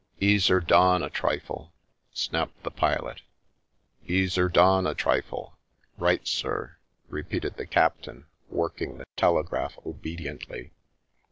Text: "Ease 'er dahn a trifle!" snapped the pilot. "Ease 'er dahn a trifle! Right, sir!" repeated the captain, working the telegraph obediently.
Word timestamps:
"Ease 0.29 0.49
'er 0.49 0.59
dahn 0.59 1.03
a 1.05 1.11
trifle!" 1.11 1.73
snapped 2.11 2.63
the 2.63 2.71
pilot. 2.71 3.21
"Ease 4.07 4.35
'er 4.35 4.49
dahn 4.49 4.87
a 4.89 4.95
trifle! 4.95 5.55
Right, 5.99 6.27
sir!" 6.27 6.77
repeated 7.07 7.57
the 7.57 7.67
captain, 7.67 8.25
working 8.49 8.97
the 8.97 9.05
telegraph 9.15 9.77
obediently. 9.85 10.71